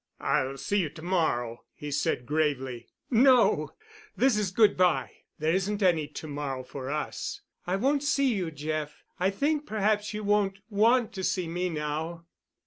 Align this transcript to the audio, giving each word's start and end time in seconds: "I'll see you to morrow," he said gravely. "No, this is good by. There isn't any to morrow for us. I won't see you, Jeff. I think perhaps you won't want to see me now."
"I'll 0.19 0.57
see 0.57 0.79
you 0.79 0.89
to 0.89 1.03
morrow," 1.03 1.63
he 1.75 1.91
said 1.91 2.25
gravely. 2.25 2.87
"No, 3.11 3.75
this 4.17 4.35
is 4.35 4.49
good 4.49 4.75
by. 4.75 5.11
There 5.37 5.53
isn't 5.53 5.83
any 5.83 6.07
to 6.07 6.27
morrow 6.27 6.63
for 6.63 6.89
us. 6.89 7.41
I 7.67 7.75
won't 7.75 8.01
see 8.01 8.33
you, 8.33 8.49
Jeff. 8.49 9.03
I 9.19 9.29
think 9.29 9.67
perhaps 9.67 10.11
you 10.11 10.23
won't 10.23 10.57
want 10.71 11.13
to 11.13 11.23
see 11.23 11.47
me 11.47 11.69
now." 11.69 12.25